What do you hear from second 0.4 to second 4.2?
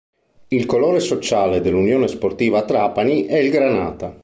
Il colore sociale dell'Unione Sportiva Trapani è il granata